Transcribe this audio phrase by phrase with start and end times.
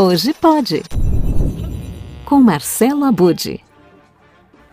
[0.00, 0.80] Hoje pode.
[2.24, 3.58] Com Marcelo Abude.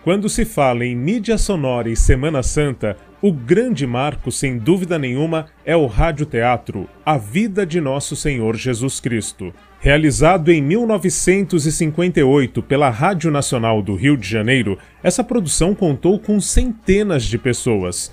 [0.03, 5.47] Quando se fala em mídia sonora e Semana Santa, o grande marco, sem dúvida nenhuma,
[5.65, 9.51] é o radioteatro A Vida de Nosso Senhor Jesus Cristo.
[9.79, 17.23] Realizado em 1958 pela Rádio Nacional do Rio de Janeiro, essa produção contou com centenas
[17.23, 18.11] de pessoas.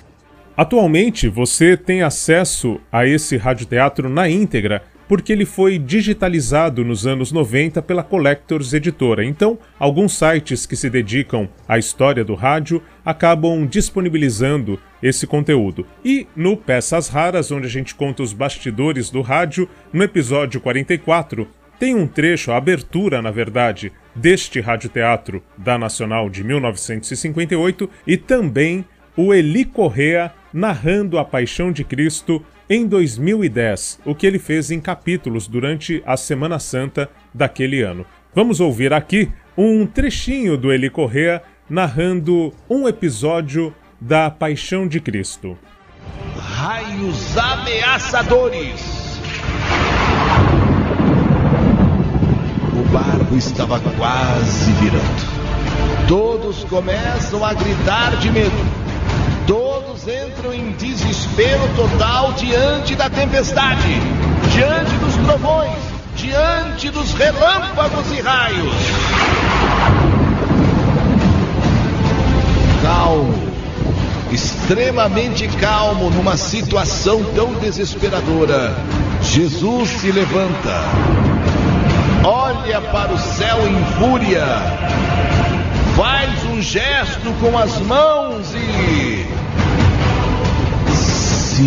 [0.56, 7.32] Atualmente, você tem acesso a esse radioteatro na íntegra porque ele foi digitalizado nos anos
[7.32, 9.24] 90 pela Collectors Editora.
[9.24, 15.86] Então, alguns sites que se dedicam à história do rádio acabam disponibilizando esse conteúdo.
[16.04, 21.48] E no Peças Raras, onde a gente conta os bastidores do rádio, no episódio 44,
[21.78, 28.84] tem um trecho, a abertura, na verdade, deste radioteatro da Nacional de 1958 e também
[29.16, 34.80] o Eli Correa narrando a Paixão de Cristo em 2010, o que ele fez em
[34.80, 38.06] capítulos durante a Semana Santa daquele ano.
[38.34, 45.58] Vamos ouvir aqui um trechinho do Eli Correa narrando um episódio da Paixão de Cristo.
[46.34, 49.20] Raios ameaçadores.
[52.72, 56.08] O barco estava quase virando.
[56.08, 58.81] Todos começam a gritar de medo.
[59.92, 64.00] Todos entram em desespero total diante da tempestade,
[64.50, 65.78] diante dos trovões,
[66.16, 68.72] diante dos relâmpagos e raios.
[72.80, 73.34] Calmo,
[74.30, 78.74] extremamente calmo numa situação tão desesperadora,
[79.20, 80.84] Jesus se levanta,
[82.24, 84.46] olha para o céu em fúria,
[85.94, 88.91] faz um gesto com as mãos e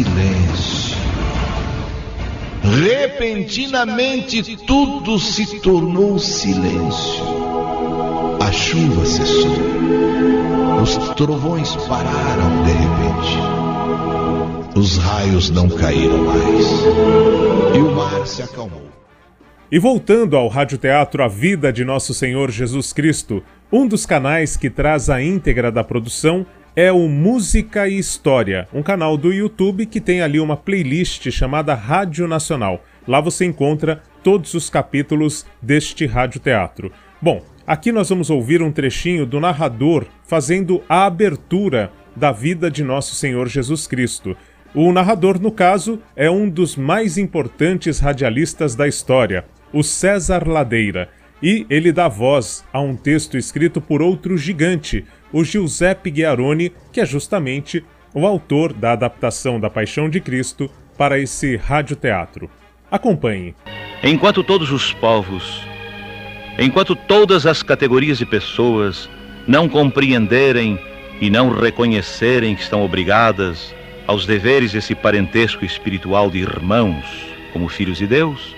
[0.04, 0.98] silêncio.
[2.64, 7.24] Repentinamente tudo se tornou silêncio.
[8.42, 9.56] A chuva cessou.
[10.82, 13.40] Os trovões pararam de repente.
[14.78, 16.66] Os raios não caíram mais.
[17.76, 18.90] E o mar se acalmou.
[19.72, 23.42] E voltando ao radioteatro A Vida de Nosso Senhor Jesus Cristo,
[23.72, 28.84] um dos canais que traz a íntegra da produção é o Música e História, um
[28.84, 32.84] canal do YouTube que tem ali uma playlist chamada Rádio Nacional.
[33.08, 36.92] Lá você encontra todos os capítulos deste radioteatro.
[37.22, 42.84] Bom, aqui nós vamos ouvir um trechinho do narrador fazendo a abertura da vida de
[42.84, 44.36] Nosso Senhor Jesus Cristo.
[44.74, 51.08] O narrador, no caso, é um dos mais importantes radialistas da história, o César Ladeira,
[51.42, 57.02] e ele dá voz a um texto escrito por outro gigante, o Giuseppe Ghiaroni, que
[57.02, 62.50] é justamente o autor da adaptação da Paixão de Cristo para esse radioteatro.
[62.90, 63.54] Acompanhe.
[64.02, 65.62] Enquanto todos os povos,
[66.58, 69.10] enquanto todas as categorias de pessoas
[69.48, 70.80] não compreenderem
[71.20, 73.74] e não reconhecerem que estão obrigadas
[74.08, 77.06] aos deveres desse parentesco espiritual de irmãos
[77.52, 78.56] como filhos de Deus,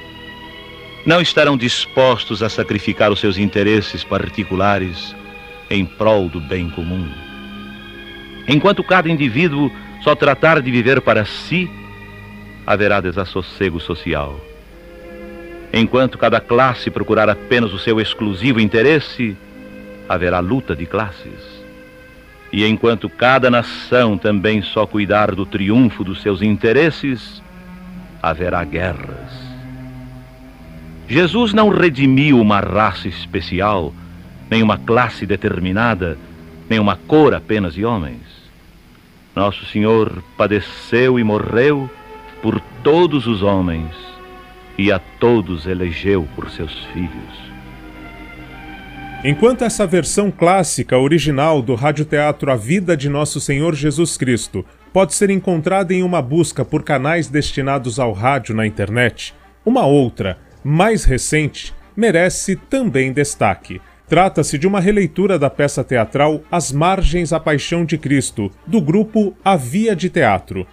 [1.07, 5.16] não estarão dispostos a sacrificar os seus interesses particulares
[5.69, 7.09] em prol do bem comum.
[8.45, 9.72] Enquanto cada indivíduo
[10.03, 11.72] só tratar de viver para si,
[12.66, 14.38] haverá desassossego social.
[15.72, 19.38] Enquanto cada classe procurar apenas o seu exclusivo interesse,
[20.09, 21.63] haverá luta de classes.
[22.51, 27.41] E enquanto cada nação também só cuidar do triunfo dos seus interesses,
[28.22, 29.47] haverá guerras.
[31.07, 33.94] Jesus não redimiu uma raça especial
[34.50, 36.18] nem uma classe determinada,
[36.69, 38.22] nem uma cor apenas de homens.
[39.35, 41.90] Nosso Senhor padeceu e morreu
[42.41, 43.91] por todos os homens
[44.78, 47.47] e a todos elegeu por seus filhos.
[49.23, 54.63] Enquanto essa versão clássica original do radioteatro A Vida de Nosso Senhor Jesus Cristo
[54.94, 59.34] pode ser encontrada em uma busca por canais destinados ao rádio na internet,
[59.66, 60.37] uma outra,
[60.67, 63.79] mais recente, merece também destaque.
[64.05, 69.34] Trata-se de uma releitura da peça teatral As Margens à Paixão de Cristo, do grupo
[69.46, 70.67] A Via de Teatro.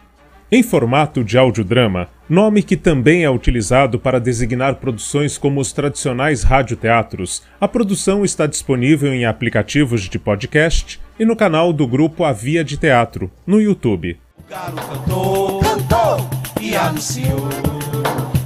[0.50, 6.42] Em formato de audiodrama, nome que também é utilizado para designar produções como os tradicionais
[6.42, 12.32] radioteatros, a produção está disponível em aplicativos de podcast e no canal do grupo A
[12.32, 14.18] Via de Teatro, no YouTube.
[14.38, 16.30] O cantou, cantou
[16.60, 17.73] e anunciou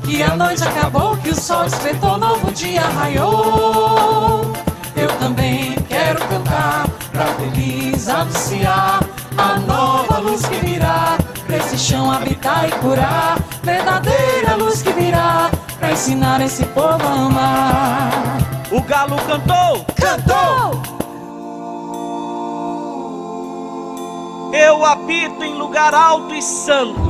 [0.09, 4.41] que a noite acabou, que o sol despertou, novo dia raiou.
[4.97, 9.01] Eu também quero cantar pra feliz anunciar
[9.37, 15.51] a nova luz que virá, pra esse chão habitar e curar, verdadeira luz que virá,
[15.79, 18.39] pra ensinar esse povo a amar.
[18.71, 20.99] O galo cantou, Cantou!
[24.51, 27.08] eu habito em lugar alto e santo,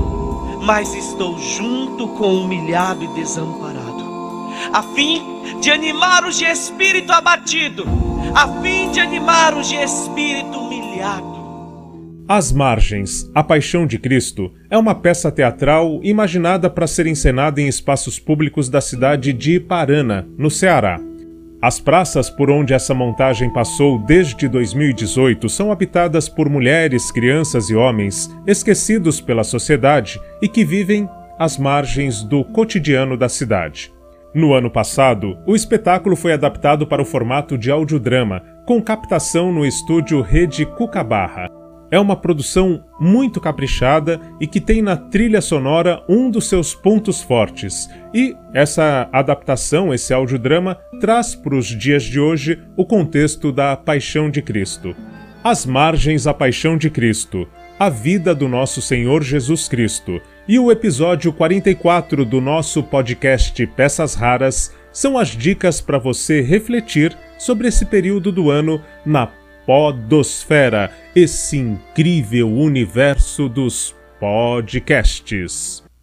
[0.63, 4.05] mas estou junto com o humilhado e desamparado,
[4.73, 5.23] a fim
[5.61, 7.85] de animar os de espírito abatido,
[8.35, 11.39] a fim de animar os de espírito humilhado.
[12.29, 17.69] As Margens, A Paixão de Cristo, é uma peça teatral imaginada para ser encenada em
[17.69, 21.01] espaços públicos da cidade de Iparana, no Ceará.
[21.61, 27.75] As praças por onde essa montagem passou desde 2018 são habitadas por mulheres, crianças e
[27.75, 33.93] homens esquecidos pela sociedade e que vivem às margens do cotidiano da cidade.
[34.33, 39.67] No ano passado, o espetáculo foi adaptado para o formato de audiodrama, com captação no
[39.67, 41.58] estúdio Rede Cucabarra.
[41.91, 47.23] É uma produção muito caprichada e que tem na trilha sonora um dos seus pontos
[47.23, 47.89] fortes.
[48.13, 54.31] E essa adaptação, esse audiodrama, traz para os dias de hoje o contexto da Paixão
[54.31, 54.95] de Cristo.
[55.43, 57.49] As margens à Paixão de Cristo,
[57.79, 64.15] a vida do nosso Senhor Jesus Cristo e o episódio 44 do nosso podcast Peças
[64.15, 69.29] Raras são as dicas para você refletir sobre esse período do ano na
[69.69, 75.87] Podosfera, esse incrível universo dos podcasts.